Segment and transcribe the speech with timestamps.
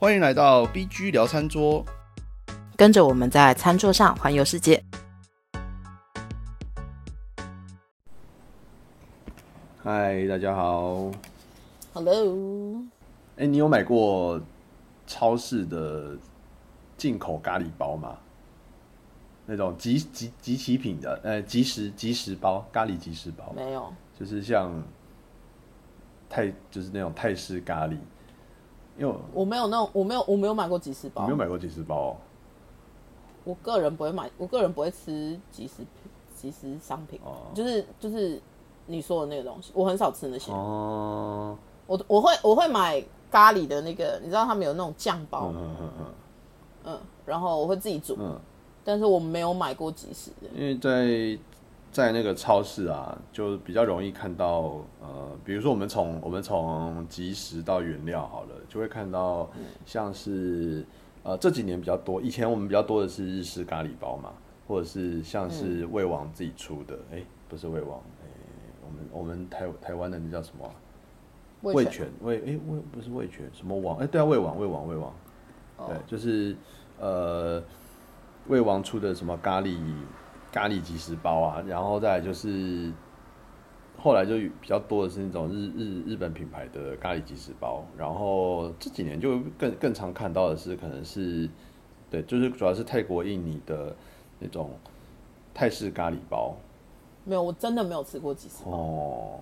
[0.00, 1.84] 欢迎来到 BG 聊餐桌。
[2.76, 4.80] 跟着我们在餐桌上环游世界。
[9.82, 11.10] 嗨，大家好。
[11.92, 12.80] Hello，
[13.38, 14.40] 哎、你有买过
[15.04, 16.16] 超市的
[16.96, 18.16] 进口咖喱包吗？
[19.46, 24.80] 那种即即即期品的，呃，即食即食包，咖喱即食包，没有，就是像
[26.30, 27.96] 泰，就是那种泰式咖喱。
[28.98, 31.22] 因为我我没有那种，我没有，我没有买过即食包。
[31.22, 31.36] 你没有。
[31.36, 31.96] 买过即食包？
[31.96, 32.16] 哦、
[33.44, 37.46] 我个人不会买，我个人不会吃即食品、即食商品，哦。
[37.54, 38.40] 就是就是
[38.86, 40.52] 你说的那个东西，我很少吃那些。
[40.52, 45.52] 哦，我我会我会买咖喱的那个，你知道他们有那种酱包？
[45.54, 46.04] 嗯，嗯嗯嗯。
[46.84, 48.38] 嗯，然后我会自己煮，嗯，
[48.84, 50.48] 但是我没有买过即食的。
[50.54, 51.38] 因为在
[51.90, 59.48] 在那个超市啊，就比较容易看到，呃，比如说我们从我们从即食到原料好了，就会看到
[59.84, 60.84] 像是
[61.22, 64.32] 呃这几年比较多，以前我们比较多的是日式咖喱包嘛，
[64.66, 68.28] 或者是像是味王自己出的，哎、不是味王，哎、
[68.84, 70.64] 我们我们台台湾的那叫什么？
[70.64, 70.72] 啊、
[71.62, 75.12] 味全全味哎味不是味全什么王哎对啊味王味王味王，
[75.88, 76.54] 对就是
[77.00, 77.60] 呃
[78.46, 79.76] 味王出的什么咖喱
[80.52, 82.92] 咖喱即食包啊，然后再来就是
[83.98, 91.48] 后来就比较多的是那种日日日本品牌的咖喱即食包，然后这几年就更更常看到的是可能是
[92.10, 93.94] 对就是主要是泰国印尼的
[94.38, 94.70] 那种
[95.52, 96.54] 泰式咖喱包
[97.24, 98.70] 没有，我真的没有吃过即食包。
[98.72, 99.40] 哦。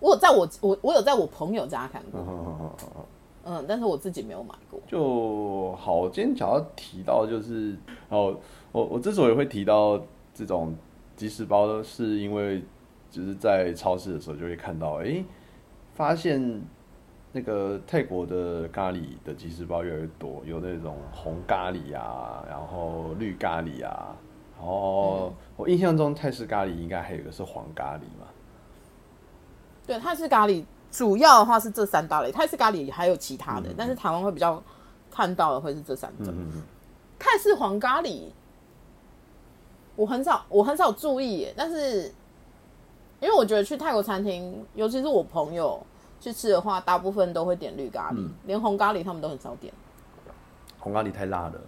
[0.00, 2.20] 我有在我我我有在我朋友家看过，
[3.50, 4.78] 嗯，但是我自己没有买过。
[4.86, 7.74] 就好，我今天想要提到就是，
[8.10, 8.38] 哦，
[8.72, 9.98] 我我之所以会提到
[10.34, 10.76] 这种
[11.16, 12.62] 即食包，是因为
[13.10, 15.24] 就是在超市的时候就会看到，诶，
[15.94, 16.62] 发现
[17.32, 24.14] 那个泰国的咖喱的即食包越来越多，有那种红咖喱啊，然后绿咖喱啊，
[24.58, 28.26] 然后我印象中泰式咖喱应该还有一个是黄咖喱嘛，
[29.86, 34.62] 对，泰式咖喱主要的话是这三大类，泰式咖喱还有其他的，但是台湾会比较
[35.10, 36.34] 看到的会是这三种。
[37.18, 38.24] 泰式黄咖喱，
[39.96, 42.12] 我很少我很少注意耶，但是
[43.20, 45.84] 因为我觉得去泰国餐厅，尤其是我朋友
[46.20, 49.72] 去吃的话，大部分都会点绿咖喱，连红咖喱他们都很少点。
[50.78, 51.60] 红咖喱太辣了，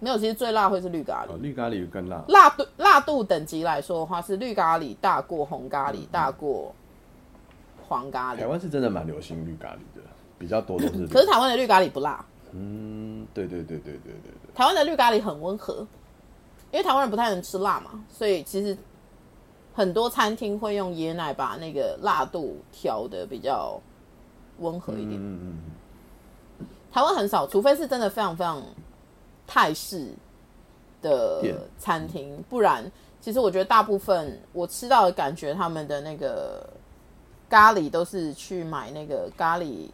[0.00, 1.32] 没有，其实最辣会是绿咖喱。
[1.32, 6.74] 哦，绿咖喱更辣，辣度辣度等级来说的话，是绿咖喱大过红咖喱，大过
[7.88, 8.38] 黄咖喱。
[8.38, 10.02] 台湾是真的蛮流行绿咖喱的，
[10.38, 11.06] 比较多都是。
[11.12, 15.86] 可是台湾的绿咖喱不辣，嗯，对对对对对对对，台湾的绿咖喱很温和，
[16.70, 18.76] 因为台湾人不太能吃辣嘛，所以其实
[19.74, 23.80] 很多餐厅会用椰奶把那个辣度调的比较
[24.58, 25.12] 温和一点。
[25.12, 25.58] 嗯嗯
[26.90, 28.62] 台湾很少，除非是真的非常非常
[29.46, 30.08] 泰式
[31.02, 31.42] 的
[31.78, 32.90] 餐厅，不然
[33.20, 36.68] 其实我觉得大部分我吃到的感觉，他们的那个
[37.48, 39.88] 咖喱都是去买那个咖喱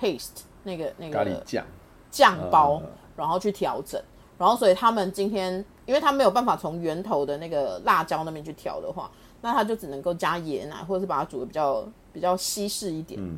[0.00, 1.64] paste 那个那嗯，个咖喱酱，
[2.10, 2.82] 酱包，
[3.16, 4.00] 然后去调整，
[4.38, 13.36] 然后所以他们今天，因为他没有办法从源头的那个辣椒那边去调的话，那他就只能够加椰奶，或者是把它煮的比较比较稀释一点，嗯，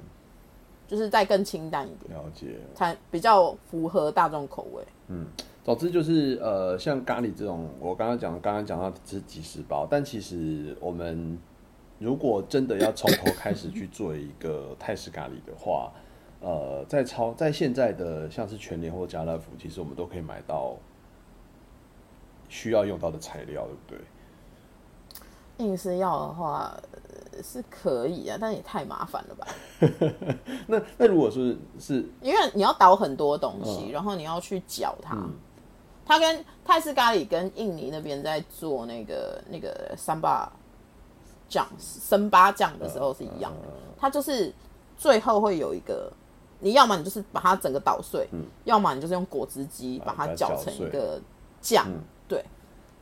[0.87, 2.59] 就是再更清淡一点，了解。
[2.75, 4.83] 才比较符合大众口味。
[5.09, 5.27] 嗯
[5.65, 11.39] 总之就是呃，像咖喱这种，我刚刚讲，刚刚讲到只是即食包，但其实我们
[11.99, 15.93] 如果真的要从头开始去做一个泰式咖喱的话，
[16.41, 20.77] 呃，在超在现在的像是全联或家乐福，其实我们都可以买到
[22.49, 25.67] 需要用到的材料，对不对？
[25.67, 29.47] 硬是要的话、呃是可以啊，但也太麻烦了吧？
[30.69, 31.43] 那那如果说
[31.81, 35.17] 是因为你要倒很多东嗯西，然后你要去搅它。
[36.07, 40.53] 它跟泰式咖喱跟印尼那边在做那个那个三巴
[41.49, 43.69] 酱生八酱的时候是一样的，
[43.99, 44.53] 它就是
[44.97, 46.13] 最后会有一个，
[46.61, 48.29] 你要么你就是把它整个捣碎，
[48.65, 51.21] 要么你就是用果汁机把它搅成一个
[51.61, 51.87] 酱，
[52.27, 52.45] 对，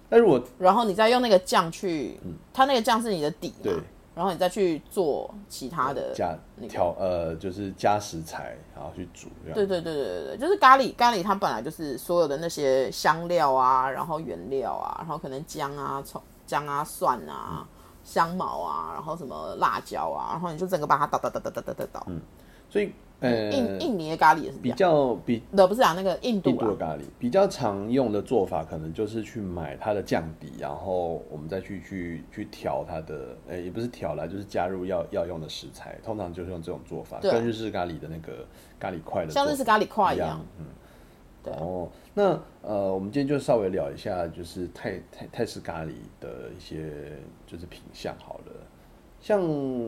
[0.08, 2.20] 那如果然后你再用那个酱去，
[2.52, 3.72] 它那个酱是你的底嘛，
[4.14, 9.28] 然后你再去做其他的加那个调呃，就是加食材，然后去煮。
[9.54, 17.66] 对对对对对对，就是咖喱，咖喱它本来就是所有的那些香料啊，然后原料啊，然后可能姜啊、葱、姜啊、蒜啊、
[18.02, 22.20] 香茅啊，然后什么辣椒啊，然后你就整个把它倒倒倒倒倒倒倒嗯。
[22.68, 22.90] 所以
[23.20, 38.46] 呃印印尼的咖喱也是比较比的不是啊，那个印度印度的咖喱比较常用的做法，可能就是去买它的酱底，然后我们再去去去调它的，呃，也不是调啦，就是加入要要用的食材，通常就是用这种做法，跟日式咖喱的那个
[38.80, 40.64] 咖喱块的像日式咖喱块一样，嗯，
[41.42, 41.52] 对。
[41.54, 48.52] 哦，那呃，我们今天就稍微聊一下，就是泰泰泰式咖喱的一些就是品相好了，
[49.20, 49.40] 像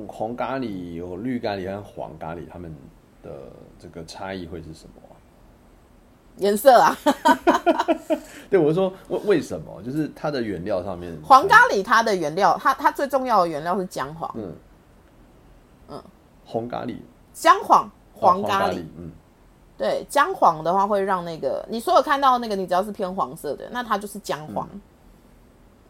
[0.06, 2.74] 红咖喱、有绿咖喱和黄咖喱，他们。
[3.24, 3.30] 的
[3.78, 5.00] 这个差异会是什么？
[6.36, 6.94] 颜色啊？
[8.50, 9.82] 对，我说为为什么？
[9.82, 14.30] 就是它的原料上面，黄咖喱它的原料，它它最重要的原料是姜黄。
[14.34, 14.54] 嗯
[15.88, 16.02] 嗯，
[16.44, 16.96] 红咖喱
[17.32, 19.10] 姜黄黄咖喱，嗯，
[19.76, 24.68] 对，姜黄的话会让那个你所有看到那个，你只要是偏黄色的，那它就是姜黄。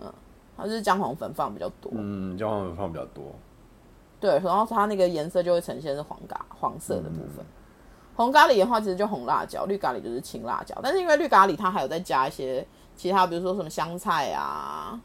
[0.01, 0.13] 嗯，
[0.57, 1.93] 它就是姜黄粉放比较多。
[1.95, 3.25] 嗯，姜黄粉放比较多。
[4.19, 7.45] 对，然后它那个颜色就会呈现是黄咖黄色的部分。
[8.17, 10.75] 红咖喱的话，其实就红辣椒；绿咖喱就是青辣椒。
[10.83, 12.67] 但是因为绿咖喱它还有再加一些
[12.97, 14.99] 其他，比如说什么香菜啊，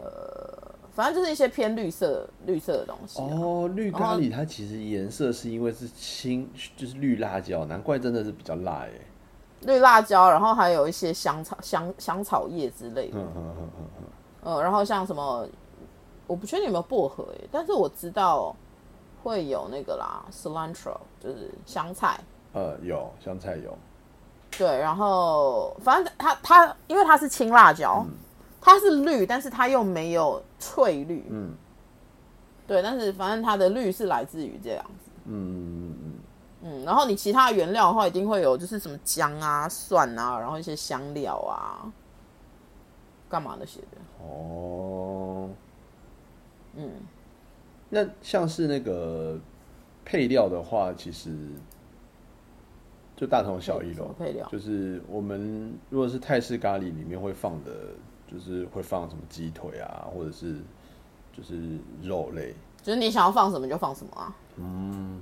[0.00, 3.20] 呃，反正就是一些偏绿色绿色的东西。
[3.20, 8.90] 哦，绿咖喱它其实颜色是因为是青，就是绿辣椒，难怪真的是比较辣哎。
[9.62, 13.18] 绿辣椒，然后还有一些香草香香草叶之类的。
[13.18, 14.04] 嗯嗯嗯嗯嗯。
[14.54, 15.46] 呃，然后像什么？
[16.26, 18.56] 我不确定有没有薄荷诶，但是我知道
[19.22, 22.18] 会有那个啦，cilantro 就是香菜。
[22.54, 23.76] 呃，有香菜有。
[24.56, 28.06] 对，然后反正它它因为它是青辣椒，
[28.64, 31.22] 它是绿，但是它又没有翠绿。
[31.28, 31.52] 嗯。
[32.66, 35.10] 对，但是反正它的绿是来自于这样子。
[35.26, 36.12] 嗯嗯嗯
[36.62, 36.84] 嗯。
[36.84, 41.84] 然后你其他原料的话，一定会有就是什么姜啊、蒜啊，然后一些香料啊，
[43.28, 43.98] 干嘛那些的。
[44.26, 45.50] 哦。
[46.76, 46.90] 嗯，
[47.90, 49.38] 那像是那个
[50.06, 51.30] 配料的话，其实
[53.14, 54.14] 就大同小异咯。
[54.18, 57.70] 配料就是我们如果是泰式咖喱里面会放的，
[58.30, 60.56] 就是会放什么鸡腿啊，或者是
[61.36, 64.34] 就是肉类，就是你想要放什么就放什么啊。
[64.56, 65.20] 嗯，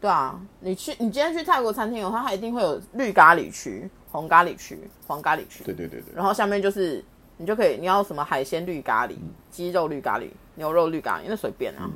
[0.00, 5.64] 对啊，你去你今天去泰国餐厅的话，它一定会有绿咖喱区、红咖喱区、黄咖喱区。
[5.64, 6.14] 对对对对。
[6.14, 7.04] 然后下面就是。
[7.36, 9.16] 你就可以，你要什么海鲜绿咖喱、
[9.50, 11.90] 鸡肉绿咖喱、牛肉绿咖喱，那随便啊。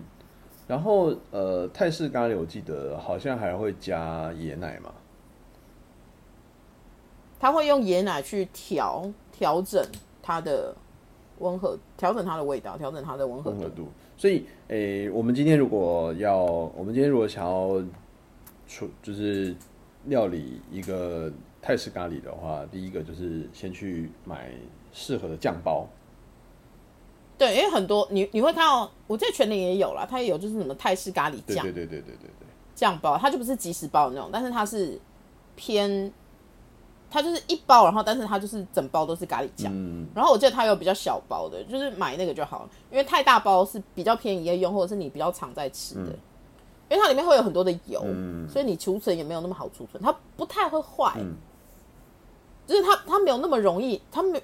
[0.67, 4.93] 然后呃，泰式咖喱我记得好像还会加椰奶嘛。
[7.39, 9.09] 他会用椰奶去调
[9.39, 9.85] 调整
[10.21, 10.75] 它的
[11.39, 13.89] 温和，调整它的味道，调整它的温和度。
[14.17, 16.43] 所以，诶，我们今天如果要，
[16.77, 17.81] 我们今天如果想要
[18.67, 19.55] 出就是
[20.07, 21.31] 料理一个
[21.63, 24.51] 泰式咖喱的话，第一个就是先去买。
[24.91, 25.87] 适合的酱包，
[27.37, 34.99] 对，因为很多你你会看到，我在全年也有啦，它也有就是什么泰式咖喱酱，对对对对对对酱包，它就不是即食包的那种，但是它是
[35.55, 36.11] 偏，
[37.11, 39.73] 它就是一包，然后但是它就是整包都是咖喱酱，
[40.15, 46.13] 然后我记得它有比较小包的，就是买那个就好了，因为太大包是比较便宜的用，或者是你比较常在吃的，
[46.91, 48.05] 因为它里面会有很多的油，
[48.49, 51.15] 所以你储存也没有那么好储存，它不太会坏，
[52.67, 54.43] 就是它它没有那么容易，它没。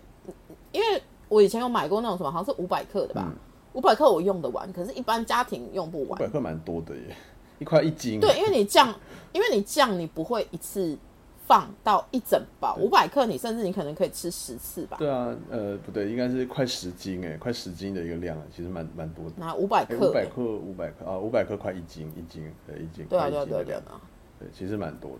[0.73, 3.31] 因为我以前有买过那种什么，好像是五百克的吧，
[3.75, 6.19] 五百克我用得完，可是一般家庭用不完。
[6.19, 7.17] 五百克蛮多的耶，
[7.61, 8.19] 一块一斤。
[8.19, 8.93] 对，因为你酱，
[9.33, 10.99] 因为你酱你不会一次
[11.47, 14.97] 放到一整包，五百克你甚至你可能可以吃十次吧。
[14.99, 19.33] 对啊，呃，不对，应该是快十斤哎，快十斤的一个量啊，其实蛮蛮多的。
[19.37, 24.01] 那五百克，五百克，五百克啊，五百克快一斤，一斤对一斤，对啊对啊对啊，
[24.39, 25.19] 对，其实蛮多的。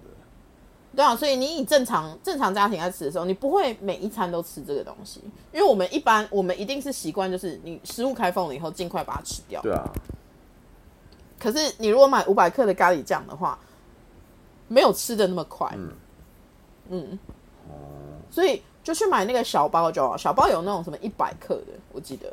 [0.97, 5.21] 对啊，所以你以正常正常家庭在吃的时候，你不会每一餐都吃这个东西，
[5.53, 9.61] 因为我们一般我们一定是习惯，就是你食物开封了以后，尽快把它吃掉。
[9.61, 9.85] 对啊。
[11.39, 13.59] 可是你如果买五百克的咖喱酱的话，
[14.69, 15.69] 没有吃的那么快。
[15.77, 15.91] 嗯。
[16.91, 17.19] 嗯。
[17.69, 17.75] 哦。
[18.31, 22.33] 所以就去买那个小包就好，小包有那种什么一百克的，我记得，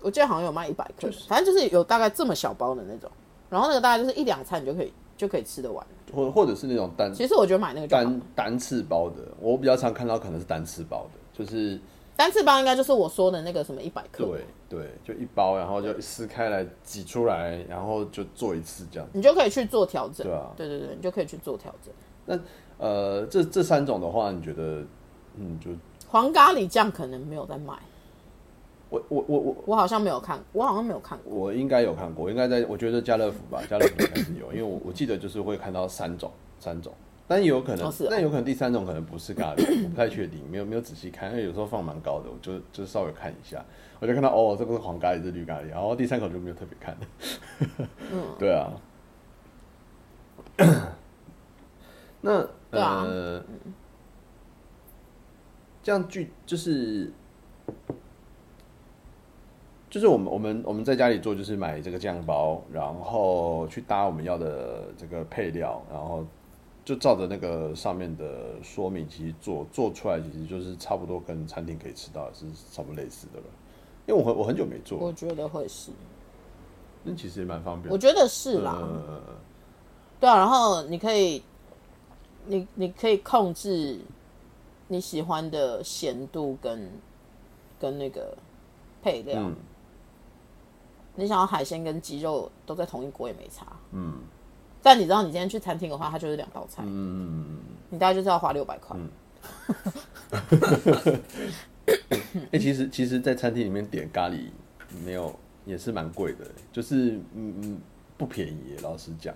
[0.00, 3.10] 我记得好像有卖一百克，反正就是有大概这么小包的那种，
[3.48, 5.84] 然后那个大概就是一两餐你就可以就可以吃得完。
[6.14, 11.80] 或或者是那种单，其实我觉得买那个单单次包的，我比较常看到可能是单次包的，就是
[12.14, 21.92] 单次包应该就是我说的那个什么一百克，对对，就一包，然后就撕开来挤出来，然后就做一次这样，你就可以去做调整，对啊，对对对，你就可以去做调整。
[22.26, 22.38] 那
[22.78, 24.82] 呃，这这三种的话，你觉得
[25.36, 25.70] 嗯，就
[26.08, 27.74] 黄咖喱酱可能没有在卖。
[28.90, 31.34] 我我我我我好像没有看，我好像没有看过。
[31.34, 36.92] 我应该有看过，应该在我觉得家乐福吧， 家乐福应该是有，因为我我记得就是会看到三种三种，
[37.26, 43.64] 但有可能，但有可能第三种可能不是咖喱，我不太确定，没有没有仔细看，因为有时候放蛮高的，我就就稍微看一下，
[43.98, 46.96] 我就看到哦，这个是黄咖喱，是绿咖喱，然后第三口就没有特别看。
[48.12, 48.70] 嗯， 对啊。
[52.26, 53.44] 那呃，
[55.82, 57.12] 这样具就是
[59.90, 66.24] 就是我们我们我们在家里做，就是买这个酱包，然后去搭我们要的这个配料，然后
[66.82, 73.46] 就照着那个上面的说明，其实做做出来，其实就是差不多跟餐厅可以吃到的是差不多类似的了。
[74.06, 75.90] 因为我很我很久没做我，觉得会是，
[77.02, 77.92] 那其实也蛮方便。
[77.92, 78.78] 我觉得是啦。
[78.80, 79.20] 呃
[80.20, 81.42] 对啊，然后你可以，
[82.46, 83.98] 你你可以控制
[84.88, 86.90] 你喜欢的咸度跟
[87.78, 88.36] 跟那个
[89.02, 89.40] 配料。
[89.40, 89.54] 嗯
[91.16, 93.64] 你想要海鲜跟鸡肉都在同一锅也没差。
[93.92, 94.14] 嗯
[94.82, 96.88] 但你知道，你今天去餐厅的话，它就是两道菜，嗯
[97.52, 97.60] 嗯。
[97.88, 98.98] 你大概就是要花六百块。
[102.50, 104.48] 哎、 其实其实，在餐厅里面点咖喱
[105.04, 105.32] 没有
[105.64, 107.80] 也是蛮贵的，就是嗯嗯
[108.18, 109.32] 不便宜，老实讲。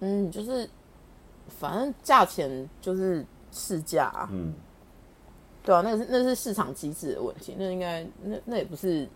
[0.00, 0.68] 嗯，就是
[1.48, 4.52] 反正价钱就是市价、啊，嗯，
[5.64, 9.08] 对啊，那个是那是市场机制的问题，那应该那那也不是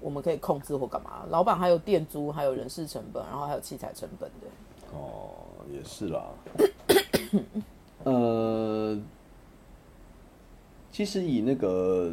[0.00, 1.24] 我们可以控制或干嘛。
[1.28, 4.46] 老板还有店租，还有人事成本，然后还有器材成本的。
[4.96, 5.34] 哦，
[5.70, 6.24] 也是啦。
[8.04, 8.98] 呃，
[10.90, 12.10] 其实以那个，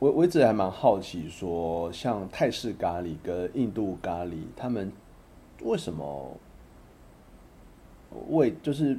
[0.00, 4.90] 我我一直还蛮好奇说像泰式咖喱跟印度咖喱，他们
[5.62, 6.36] 为什么
[8.28, 8.98] 味就是，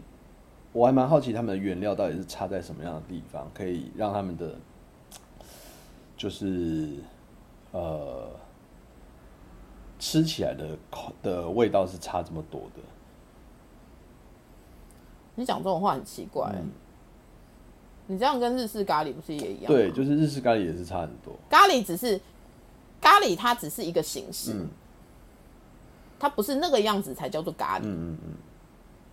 [0.72, 4.56] 我还蛮好奇他们的原料到底是差在什么样的地方，可以让他们的
[6.16, 6.96] 就是
[7.72, 8.30] 呃
[9.98, 12.82] 吃起来的口的味道是差这么多的。
[15.36, 16.54] 你讲这种话很奇怪、
[18.08, 19.68] 你这样跟日式咖喱不是也一样？
[19.68, 21.34] 对，就是日式咖喱也是差很多。
[21.50, 22.20] 咖喱只是
[23.00, 24.68] 咖喱，它只是一个形式，嗯
[26.20, 27.84] 它不是那个样子才叫做咖喱。
[27.84, 28.34] 嗯嗯嗯，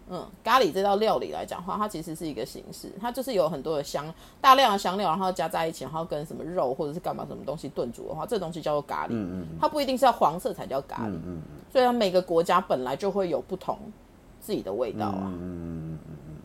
[0.08, 4.06] 嗯，咖喱这道料理来讲的话，它其实是一个形式，它就是有很多的香，
[4.40, 9.10] 大量的香料，然后加在一起，然后跟什么肉或者是干嘛什么东西炖煮的话，这东西叫做咖喱。
[9.10, 13.78] 嗯嗯它不一定是要黄色才叫咖喱，嗯嗯所以它每个国家本来就会有不同
[14.40, 15.98] 自己的味道啊，嗯嗯
[16.28, 16.36] 嗯。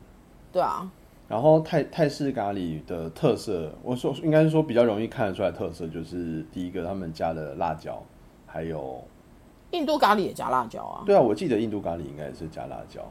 [0.52, 0.90] 对啊，
[1.28, 8.02] 然后泰泰式咖喱的特色，我说应该是说比较容易看得出来的特色，就是第一个他们加的辣椒，
[8.48, 9.02] 还有
[9.70, 13.02] 印度咖喱也加辣椒啊，对啊，我记得印度咖喱应该也是加辣椒。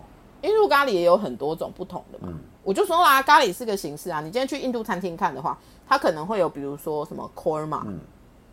[0.43, 2.33] 印度咖喱也有很多种不同的嘛。
[2.63, 4.21] 我就说啦，咖喱是个形式啊。
[4.21, 7.83] 你今天去印度餐厅看的话，它可能会有比如说什么 korma，、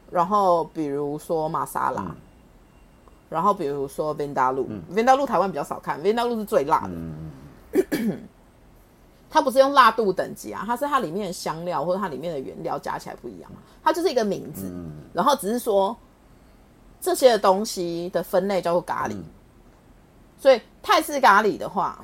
[0.09, 2.15] 然后比如说玛莎拉，
[3.29, 7.83] 然后比如说 vindaloo，vindaloo、台湾比较少看，vindaloo 是最辣的。
[9.29, 13.51] 它不是用辣度等级啊，它是它里面的香料或者它里面的原料加起来不一样，
[13.83, 14.71] 它就是一个名字，
[15.13, 15.95] 然后只是说
[17.01, 19.17] 这些东西的分类叫做咖喱。
[20.39, 21.99] 所以泰式咖喱的话，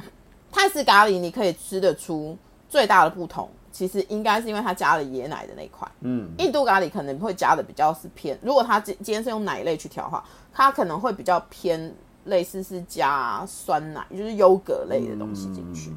[0.51, 2.37] 泰式咖喱你可以吃得出
[2.67, 5.89] 最大的不同，其实应该是因为它加了椰奶的那一块。
[6.01, 11.93] 嗯，印度咖喱可能会加的比较是偏，如果它今今天是用奶类去调的话，它可能会比较偏
[12.25, 15.91] 类似是加酸奶，就是优格类的东西进去。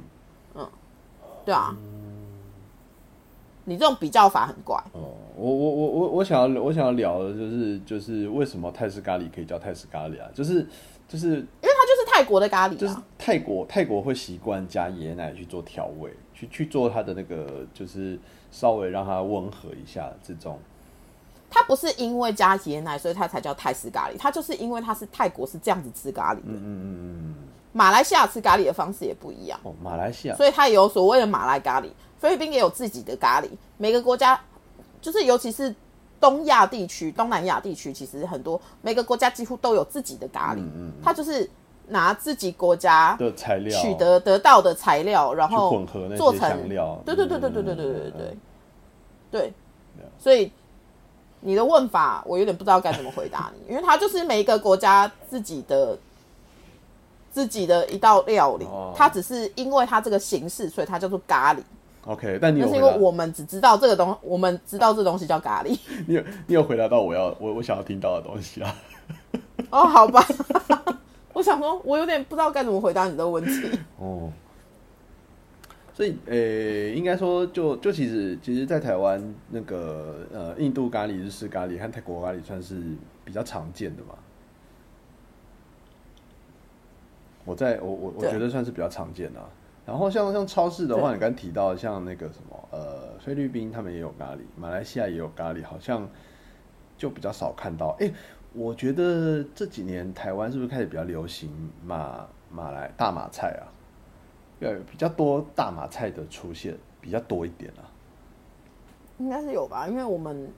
[0.54, 0.68] 嗯，
[1.44, 1.74] 对啊。
[3.68, 10.30] 你这种比较法很怪，哦，我我我我我想要我想要聊的就是就是为什么泰式咖喱可以叫泰式咖喱啊？
[10.32, 10.64] 就是
[11.08, 11.44] 就是
[12.16, 18.18] 泰国的咖喱、啊，就是泰国泰国会习惯加椰奶去做调味，去去做它的那个就是
[18.50, 20.58] 稍微让它温和一下这种。
[21.50, 26.42] 它不是因为加椰奶，所以它才叫泰式咖喱，它就是因为它是泰国是这样子吃咖喱的。
[26.46, 27.34] 嗯嗯嗯
[27.72, 33.48] 马来西亚吃咖喱的方式也不一样，哦，马来西亚所以它也有所谓的马来咖喱，菲律宾也有自己的咖喱。
[33.76, 34.40] 每个国家，
[35.02, 35.74] 就是尤其是
[36.18, 41.48] 东亚地区、东南亚地区，其实很多每个国家几乎都有自己的咖喱，嗯它就是
[41.88, 46.98] 拿自己国家的材料取得得到的材料，然后混合做成香料。
[47.04, 48.12] 对对对对对对对对对嗯
[49.30, 49.52] 对对，
[50.18, 50.50] 所以
[51.40, 55.96] 你的问法我有点不知道该怎么回答你， 因为它就是每一个国家自己的
[57.30, 61.58] 自己的一道料理哦，它只是因为它这个形式，所以它叫做咖喱。
[62.06, 65.76] OK，但你有那是，因为我们只知道这个东，我们知道这东西叫咖喱。
[66.06, 68.74] 你有你有回答到我要我我想要听到的东西啊。
[69.70, 70.24] 哦，好吧，
[71.36, 73.70] 我想说，我有点不知道该怎么回答你这个问题。
[74.00, 74.32] 哦，
[75.92, 76.34] 所以呃、
[76.96, 82.82] 应该说就就其实其实，在台湾那个呃印度咖喱、日式咖喱和泰国咖喱算是
[83.22, 84.14] 比较常见的嘛。
[87.44, 89.46] 我在我我我对觉得算是比较常见的、啊。
[89.84, 96.08] 然后像像超市的话，你刚提到像那个什么呃菲律宾他们也有咖喱，马来西亚也有咖喱，好像
[96.96, 97.94] 就比较少看到。
[98.00, 98.10] 哎、
[98.56, 101.50] 我觉得这几年台湾是不是开始比较流行
[101.84, 103.68] 马马来大马菜啊？
[104.60, 107.84] 要有比较多大马菜的出现，比较多一点啊。
[109.18, 110.50] 应该是有吧，因为我们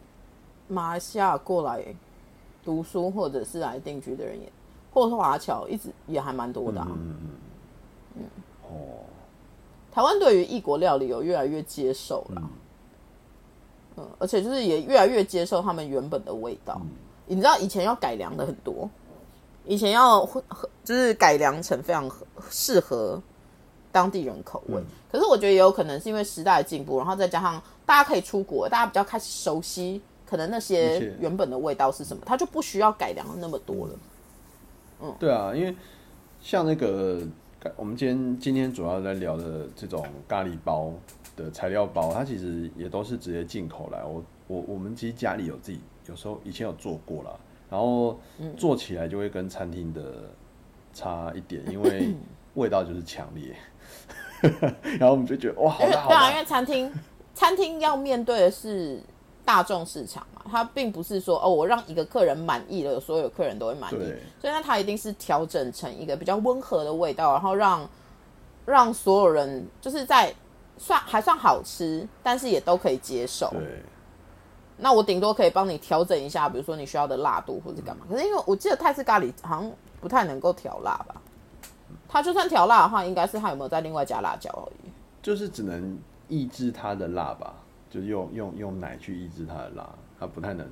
[0.68, 1.84] 马来西亚过来
[2.64, 4.48] 读书或者是来定居的人也，
[4.92, 6.86] 或者是华侨一直也还蛮多的、啊。
[6.88, 7.30] 嗯嗯
[8.14, 8.22] 嗯。
[8.62, 9.02] 哦，
[9.90, 12.50] 台湾对于异国料理有越来越接受了，
[13.96, 16.80] 嗯，而且就是也越来越接受他们原本的味道。
[17.28, 18.88] 你知道以前要改良的很多，
[19.64, 20.28] 以前要
[20.82, 23.22] 就是改良成非常合适合
[23.92, 24.82] 当地人口味。
[25.12, 33.92] 可是我觉得也有可能是因为时代的进步，然后再加上大家可以出国，大家比较开始熟悉可能那些原本的味道是什么，它就不需要改良那么多了。
[35.02, 35.76] 嗯，对啊，因为
[36.40, 37.22] 像那个。
[37.76, 40.90] 我们今天今天主要在聊的这种咖喱包
[41.36, 44.02] 的材料包，它其实也都是直接进口来。
[44.04, 47.38] 我我我们其实家里有自己，有时候以前有做过了，
[47.70, 48.18] 然后
[48.56, 50.02] 做起来就会跟餐厅的
[50.92, 52.14] 差一点，因为
[52.54, 53.54] 味道就是强烈。
[54.98, 56.92] 然后我们就觉得哇，好大 好因为餐厅
[57.34, 59.00] 餐厅要面对的是
[59.44, 63.96] 大众市场嘛，它并不是说哦，我让一个客人满意了，所有客人都会满意。
[64.40, 67.88] 所以那它一定是调整成一个比较温和的味道，然后让
[68.64, 70.32] 让所有人就是在
[70.78, 73.50] 算还算好吃，但是也都可以接受。
[73.50, 73.82] 对。
[74.78, 78.06] 那我顶多可以帮你调整一下，比如说你需要的辣度或者干嘛。
[78.08, 81.20] 可是因为我记得泰式咖喱好像不太能够调辣吧？
[82.08, 84.90] 它就算调辣的话，应该是它有没有再另外加辣椒而已。
[85.20, 87.54] 就是只能抑制它的辣吧？
[87.90, 90.66] 就是用用用奶去抑制它的辣，它不太能。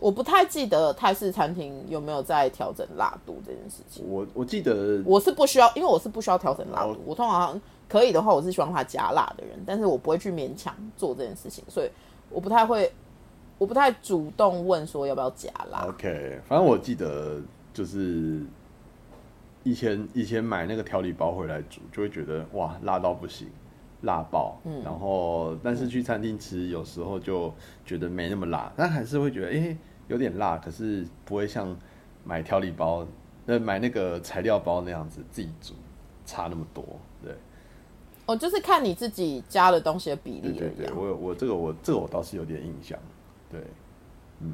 [0.00, 4.04] 我不太记得泰式餐厅有没有在调整辣度这件事情。
[4.08, 6.96] 我我记得我是不需要，因为我是不需要调整辣度。
[7.04, 11.90] 我通常可以的话，我是希望它加辣的人，但是我不会去勉强做这件事情，所以
[12.30, 12.92] 我不太会，
[13.58, 15.86] 我不太主动问说要不要加辣。
[15.88, 17.40] OK，反正我记得
[17.72, 18.42] 就是
[19.62, 23.48] 以前以前买那个调理包回来煮，就会觉得哇辣到不行。
[24.02, 27.52] 辣爆，嗯，然后但是去餐厅吃，有时候就
[27.84, 31.76] 觉得没那么辣，但还是会觉得哎有点辣，可是不会像
[32.22, 33.04] 买调理包，
[33.44, 35.74] 那买那个材料包那样子自己煮
[36.24, 36.92] 差那么多，对。
[38.28, 42.98] 哦，就是看你自己加的东西的比例对对，我我这个我这个我倒是有点印象，
[43.50, 43.60] 对，
[44.40, 44.52] 嗯，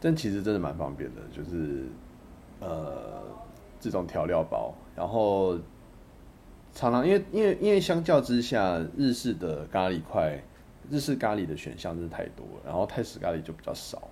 [0.00, 1.86] 但其实真的蛮方便的，就是
[2.60, 3.22] 呃
[3.80, 5.58] 这种调料包，然后。
[6.76, 10.42] 常常因为因为因为相较之下，日式的咖喱块，
[10.90, 14.02] 日式咖喱的选项真的太多了，然后泰式咖喱就比较少。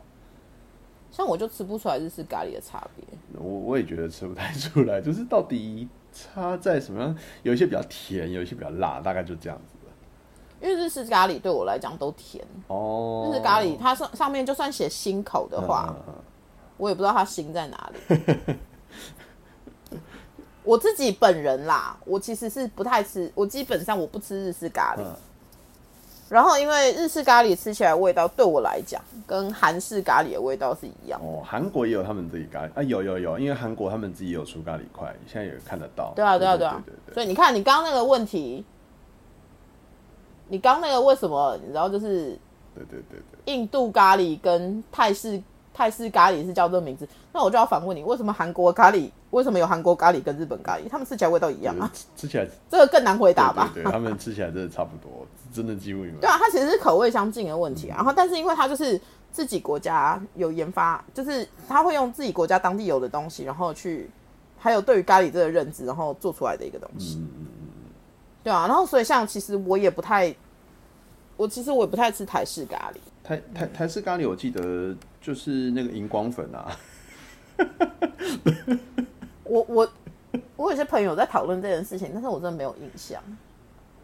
[1.10, 3.04] 像我就吃不出来日式咖喱的差别。
[3.36, 7.16] 我我也觉得吃不太出来，就是到底差在什么？
[7.42, 9.74] 有一些比较甜，有一些比较辣，大概就这样子
[10.60, 13.28] 因为日式咖喱对我来讲都甜哦。
[13.28, 15.92] 日式咖喱它上上面就算写心口的话，
[16.76, 17.98] 我也不知道它心在哪里。
[20.62, 25.02] 我自己本人啦，我其实是不太吃，我基本上我不吃日式咖喱。
[26.32, 31.20] 然后因为日式咖喱吃起来味道对我来讲，跟韩式咖喱的味道是一样。
[31.22, 36.14] 哦，韩国也有他们自己咖喱啊，有有有，因为韩国他们自己有出咖喱块，现在也看得到。
[36.16, 38.64] 对啊对啊对啊，所以你看你刚刚那个问题，
[40.48, 42.38] 你刚那个为什么你知道就是？
[42.74, 45.42] 对对对对，印度咖喱跟泰式。
[45.74, 51.90] 泰式咖喱是叫这个名字，那我就要反问你，为什么韩国咖喱为什么有韩国咖喱跟日本咖喱，他们吃起来味道一样啊？
[52.16, 53.70] 吃起来这个更难回答吧？
[53.72, 56.16] 对，他们吃起来真的差不多，真的几乎一样。
[56.20, 57.96] 对啊，它其实是口味相近的问题啊。
[57.96, 64.10] 然后，但是因为它就是自己国家有研发，就是他会用自己国家当地有的东西，然后去
[64.58, 67.16] 还有对于咖喱这个认知，然后做出来的一个东西。
[67.16, 67.90] 嗯嗯嗯。
[68.44, 70.34] 对啊，然后所以像其实我也不太，
[71.38, 72.98] 我其实我也不太吃台式咖喱。
[73.22, 74.94] 台台台式咖喱，我记得。
[75.24, 76.76] 就是那个荧光粉啊，
[79.44, 79.88] 我我
[80.56, 83.22] 我有些朋友在讨论这件事情，但是我真的没有印象。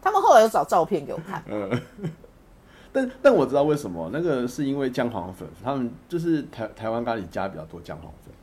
[0.01, 1.43] 他们后来又找照片给我看。
[1.49, 1.69] 嗯，
[2.93, 8.33] 但但我知道为什么，那个是因为姜黄粉，他们就是台台湾咖喱加比较多姜黄粉。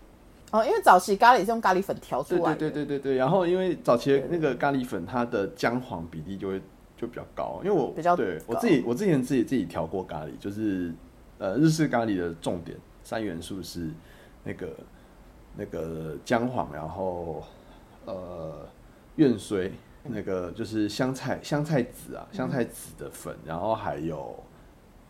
[0.51, 2.57] 哦，因为早期咖喱是用咖喱粉调出来的。
[2.57, 3.17] 对对对对对。
[3.17, 6.61] 然后因为早期那个咖喱粉，它的姜黄比例就会
[6.97, 10.93] 就比较高，因为我比较对我自己我之前自己自己调过咖喱，就是。
[11.39, 13.91] 呃，日式咖喱的重点三元素是
[14.43, 14.71] 那个
[15.55, 17.45] 那个姜黄，然后
[18.07, 18.67] 呃
[19.19, 19.71] 芫荽，
[20.05, 24.35] 那个就是香菜香菜籽啊，香菜籽的粉，然后还有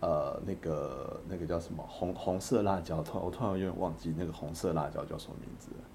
[0.01, 5.86] 呃那个那个叫什么红红色辣椒，突我突然有点忘记那个红色辣椒叫什么名字了，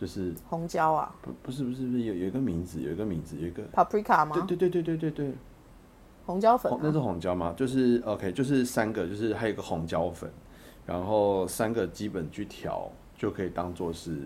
[0.00, 1.14] 就是红椒啊？
[1.20, 4.34] 不不是不是不是有有一个名字有一个名字有一个 paprika 吗？
[4.46, 5.34] 对对对对对对对。
[6.26, 7.52] 红椒粉，那是红椒吗？
[7.56, 10.30] 就是 OK，就是三个，就是还有一个红椒粉，
[10.86, 14.16] 然后三个基本去调，就可以当做是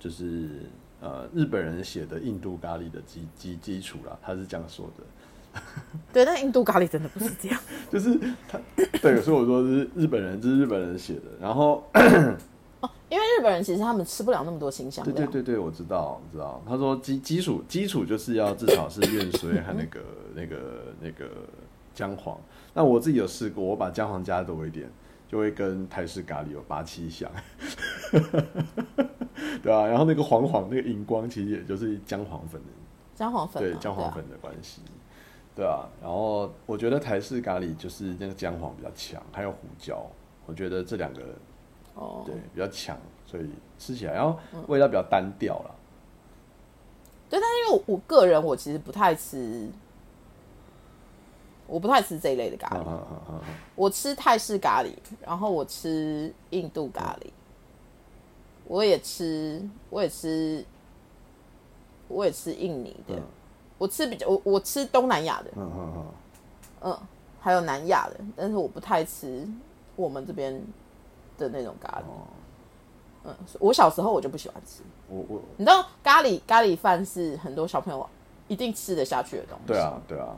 [0.00, 0.48] 就是
[1.00, 5.60] 呃日本人写的印度咖喱的基基基础啦，他是这样说的。
[6.12, 7.60] 对，但印度咖喱真的不是这样。
[7.90, 8.18] 就是
[8.48, 8.58] 他，
[9.00, 11.22] 对，所以我说是日本人，这是日本人写的。
[11.40, 11.84] 然后
[12.80, 15.14] 哦，因为日本人其实他们吃不了那么多新香料。
[15.14, 16.62] 对对对对，我知道，知道。
[16.66, 20.00] 他说基基础基础就是要至少是院水和那个
[20.34, 20.56] 那个
[21.00, 21.28] 那个
[21.94, 22.38] 姜黄。
[22.74, 24.88] 那我自己有试过，我把姜黄加多一点，
[25.26, 27.28] 就会跟台式咖喱有八七香，
[29.62, 32.68] 对啊，然后那个黄黄那个荧光，其实也就是姜黄粉的
[33.14, 34.82] 姜黄粉，对姜黄粉的关系。
[35.56, 40.06] 对啊，然后我觉得台式咖喱就是那个姜黄比较强，还有胡椒，
[40.46, 41.20] 我觉得这两个
[41.98, 45.74] 哦，对比较强，所以吃起来然后味道比较单调了。
[47.28, 49.68] 对，但是因为我个人我其实不太吃，
[51.66, 52.82] 我不太吃这一类的咖喱。
[53.74, 57.26] 我吃泰式咖喱，然后我吃印度咖喱，
[58.64, 60.64] 我也吃，我也吃，
[62.06, 63.20] 我也吃印尼的。
[63.76, 66.98] 我吃比较我我吃东南亚的，嗯嗯嗯，嗯，
[67.40, 69.46] 还有南亚的，但是我不太吃
[69.94, 70.60] 我们这边
[71.38, 72.02] 的那种咖喱。
[73.24, 74.82] 嗯，我小时候我就不喜欢吃。
[75.08, 78.06] 我我，你知道咖喱咖喱饭是很多小朋友
[78.48, 79.64] 一定吃得下去的东西。
[79.68, 80.36] 对啊对啊。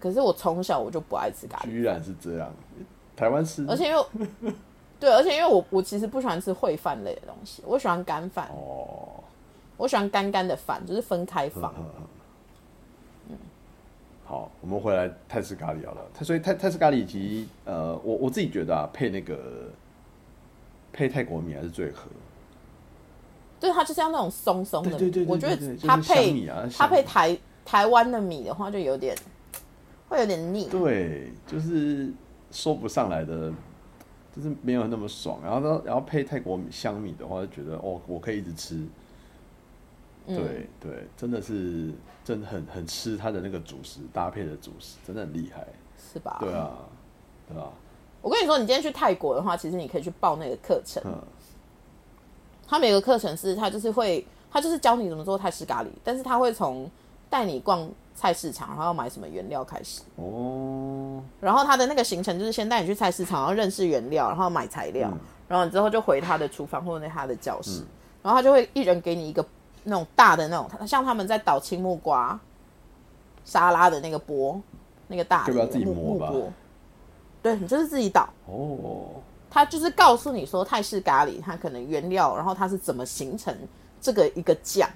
[0.00, 1.70] 可是我从小我就不爱吃咖喱。
[1.70, 2.52] 居然是这样，
[3.14, 4.06] 台湾吃，而且又
[4.98, 8.48] 对，而且因为我我其实不喜欢吃烩饭类的东西，我喜欢干饭。
[8.48, 9.22] 哦。
[9.78, 11.70] 我喜欢干干的饭，就是分开放。
[14.24, 16.00] 好，我们回来泰式咖喱好了。
[16.14, 19.68] 它所以泰泰式咖喱以及呃，我我自己觉得啊，配那个
[20.96, 22.08] 配泰国米还是最合。
[23.60, 24.90] 对，它就是要那种松松的。
[24.92, 29.14] 对对对，我觉得它配它配台台湾的米的话，就有点
[30.08, 30.68] 会有点腻。
[30.70, 32.10] 对，就是
[32.50, 33.52] 说不上来的，
[34.34, 35.38] 就是没有那么爽。
[35.42, 38.82] 然后呢，然后配泰国香米的话，就觉得哦，我可以一直吃。
[40.26, 41.92] 对对，真的是
[42.24, 45.66] 真的很很吃它的那个主食搭配的主食，真的很厉害，
[46.12, 46.38] 是吧？
[46.40, 46.78] 对啊，
[47.46, 47.72] 对吧？
[48.26, 51.00] 我跟你说，你今天去泰国的话，其实你可以去报那个课程。
[51.06, 51.14] 嗯。
[52.66, 56.90] 他每个课程是，他就是会，他就是教你怎么做泰式咖喱，但是他会从
[57.30, 60.02] 带你逛菜市场，然后要买什么原料开始。
[60.16, 61.22] 哦。
[61.40, 65.08] 然后他的那个行程就是先带你去菜市场，然后认识原料，然后买材料，
[65.46, 67.84] 然后之后就回他的厨房或者他的教室，
[68.24, 69.46] 然后他就会一人给你一个。
[69.88, 72.36] 那种大的那种，像他们在倒青木瓜
[73.44, 74.60] 沙拉的那个钵，
[75.06, 75.52] 那个大的
[75.84, 76.52] 木木钵，
[77.46, 79.22] 对你就是自己倒哦。
[79.48, 83.56] 他就是告诉你说泰式咖喱，它可能原料，然后它是怎么形成
[84.00, 84.88] 这个一个酱。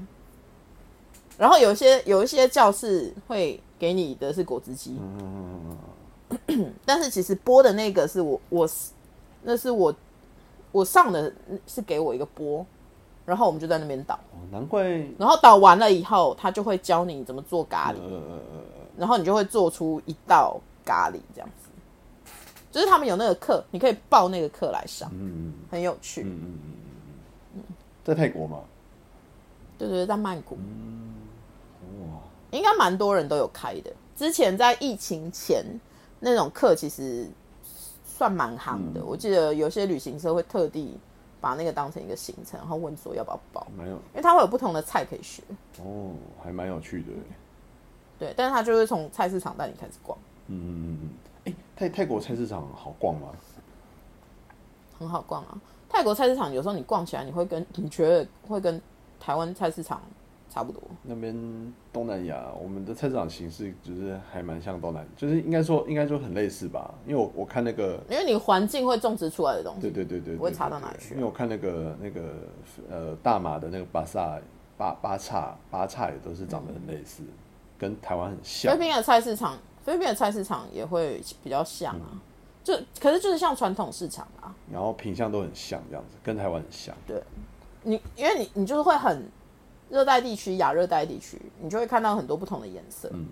[1.38, 4.98] 然后有一些有一些教室会给你的是果汁机，
[6.84, 8.68] 但是其实播的那个是我我
[9.42, 9.94] 那是我
[10.72, 11.32] 我上的
[11.66, 12.66] 是给我一个播。
[13.26, 14.18] 然后我们就在那边倒，
[14.50, 14.82] 难怪。
[15.16, 17.96] 然后倒完了以后，他就会教你怎么做咖喱，
[18.98, 21.69] 然后你就会做出一道咖喱这样子。
[22.70, 26.22] 就是他们有那个课，你可以报那个课来上，嗯很有趣。
[26.22, 26.59] 嗯嗯
[27.54, 27.62] 嗯
[28.04, 28.61] 在泰国吗？
[29.78, 30.56] 对对，在曼谷。
[32.00, 33.92] 哇，应该蛮多人都有开的。
[34.16, 35.64] 之前在疫情前
[36.18, 37.28] 那种课其实
[38.04, 40.98] 算蛮夯的，我记得有些旅行社会特地。
[41.42, 45.42] 把那个当成一个行程，然后问说要不要报，没有，因为它会有不同的菜可以学。
[45.78, 46.12] 哦，
[46.44, 47.06] 还蛮有趣的。
[48.18, 50.18] 对，但是他就会从菜市场带你开始逛。
[50.48, 51.11] 嗯嗯嗯嗯。
[51.44, 53.29] 哎，泰泰国菜市场好逛吗？
[54.98, 55.59] 很好逛啊！
[55.88, 58.81] 泰国菜市场有时候你逛起来，你会跟你觉得会跟
[59.18, 60.00] 台湾菜市场。
[60.53, 61.33] 差不多，那边
[61.92, 66.92] 东南亚，我们的菜市场形式就是还蛮像东南，就是应该说应该说很类似吧。
[67.07, 71.14] 因为我我看那个，因为你环境会种植出来的东西，对对对对，不会差到哪去。
[71.14, 72.20] 因为我看那个那个
[72.90, 74.40] 呃大马的那个巴萨
[74.76, 77.22] 巴巴叉巴叉也都是长得很类似，
[77.79, 78.72] 跟台湾很像。
[78.72, 79.57] 菲律宾的菜市场，
[79.90, 82.14] 菲律宾的菜市场也会比较像啊，
[82.62, 86.94] 就可是就是像传统市场啊，然后品相都很像这样子，跟台湾很像。
[87.09, 87.20] 对，
[87.83, 89.29] 你因为你你就是会很。
[89.88, 93.11] 热带地区、亚热带地区，你就会看到很多不同的颜色。
[93.12, 93.26] 嗯，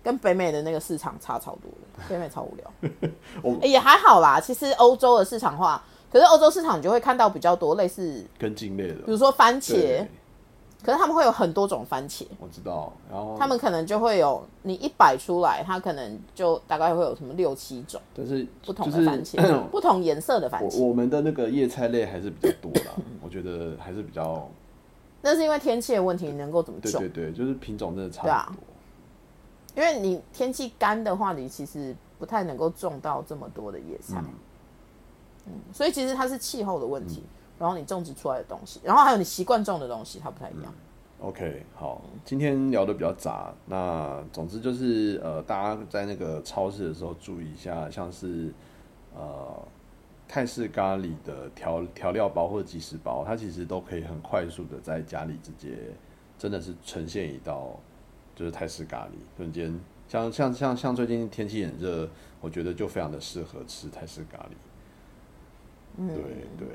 [0.00, 3.58] 跟北美的那个市场差超多的，北美超无聊。
[3.66, 10.06] 也还好啦，其实欧洲的市场化，可是欧洲市场你就会看到比较多类似跟茎类的，比如说番茄，
[10.82, 12.26] 可是他们会有很多种番茄。
[12.40, 19.40] 我知道，然后他们可能就会有你一摆出来，它可能就大概会有什么六七种，就是不同的番茄，
[19.70, 20.82] 不同颜色的番茄。
[20.84, 22.90] 我们的那个叶菜类还是比较多的，
[23.22, 24.48] 我觉得还是比较。
[25.22, 27.00] 那是因为天气的问题，能够怎么种？
[27.00, 28.62] 对对对，就是品种真的差不多。
[29.74, 34.22] 因为你天气干的话，你其实不太能够种到这么多的野菜。
[35.46, 37.22] 嗯，所以其实它是气候的问题，
[37.58, 40.72] 然后你种植出来的东西，然后还有你习惯种的东西，它不太一样。
[41.20, 48.52] OK，好，今天聊的比较杂，那总之就是呃，大家在那个超市的时候注意一下，像是
[49.14, 49.62] 呃
[50.26, 55.76] 泰式咖喱的调调料包或者即食包，它其实都可以很快速的在家里直接
[56.36, 57.78] 真的是呈现一道
[58.34, 62.08] 就是泰式咖喱，瞬间像像像像最近天气很热，
[62.40, 64.56] 我觉得就非常的适合吃泰式咖喱。
[65.98, 66.16] 嗯，对
[66.58, 66.68] 对，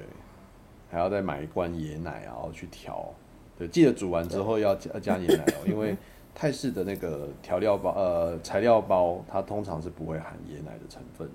[0.89, 3.13] 还要再买一罐椰奶，然后去调。
[3.57, 5.95] 对，记得煮完之后要加加椰奶哦，因为
[6.35, 11.29] 泰式的那个调料包呃材料包，它通常是不会含椰奶的成分。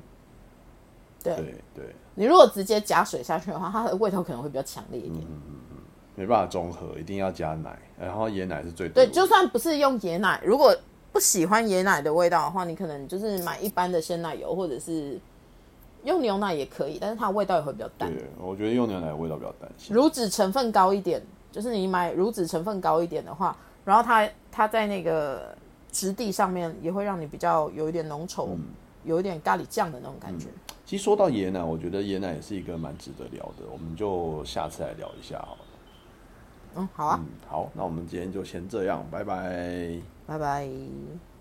[1.23, 1.85] 对对对，
[2.15, 5.15] 你如果直接加水下去的话，它的味道可能会比较强烈一点。
[5.21, 5.77] 嗯嗯嗯
[6.15, 10.77] 没办法中和，一定要加奶，然后椰奶是最多对，就算不是用椰奶，如果
[11.11, 15.19] 不喜欢椰奶的味道的话，你可能就是买一般的鲜奶油，或者是
[16.05, 18.13] 用牛奶也可以，但是它的味道也会比较淡。
[18.13, 19.71] 对，我觉得用牛奶的味道比较淡。
[19.91, 25.55] 乳脂成分高一点，就是你买乳脂成分高一点的话，然后它它在那个
[25.91, 28.61] 质地上面也会让你比较有一点浓稠，嗯
[29.05, 30.47] 有一点咖喱酱的那种感觉。
[30.85, 35.59] 其实说到椰奶，我觉得椰奶也是一个蛮值得聊的，我们就下次来聊一下好了。
[36.77, 39.91] 嗯，好啊，嗯，好，那我们今天就先这样，拜拜。
[40.27, 41.32] 拜拜。